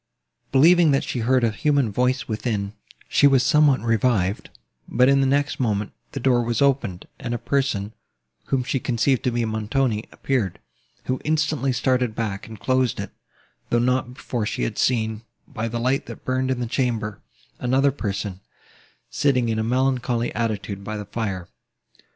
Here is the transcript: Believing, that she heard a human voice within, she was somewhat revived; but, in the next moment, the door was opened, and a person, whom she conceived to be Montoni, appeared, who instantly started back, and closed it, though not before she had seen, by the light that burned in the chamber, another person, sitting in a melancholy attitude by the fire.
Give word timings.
Believing, 0.51 0.89
that 0.93 1.03
she 1.03 1.19
heard 1.19 1.43
a 1.43 1.51
human 1.51 1.91
voice 1.91 2.27
within, 2.27 2.73
she 3.07 3.27
was 3.27 3.43
somewhat 3.43 3.81
revived; 3.81 4.49
but, 4.87 5.07
in 5.07 5.21
the 5.21 5.27
next 5.27 5.59
moment, 5.59 5.91
the 6.13 6.19
door 6.19 6.41
was 6.41 6.59
opened, 6.59 7.07
and 7.19 7.35
a 7.35 7.37
person, 7.37 7.93
whom 8.45 8.63
she 8.63 8.79
conceived 8.79 9.21
to 9.25 9.29
be 9.29 9.45
Montoni, 9.45 10.05
appeared, 10.11 10.57
who 11.03 11.21
instantly 11.23 11.71
started 11.71 12.15
back, 12.15 12.47
and 12.47 12.59
closed 12.59 12.99
it, 12.99 13.11
though 13.69 13.77
not 13.77 14.15
before 14.15 14.47
she 14.47 14.63
had 14.63 14.79
seen, 14.79 15.21
by 15.47 15.67
the 15.67 15.79
light 15.79 16.07
that 16.07 16.25
burned 16.25 16.49
in 16.49 16.59
the 16.61 16.65
chamber, 16.65 17.21
another 17.59 17.91
person, 17.91 18.39
sitting 19.11 19.49
in 19.49 19.59
a 19.59 19.63
melancholy 19.63 20.33
attitude 20.33 20.83
by 20.83 20.97
the 20.97 21.05
fire. 21.05 21.47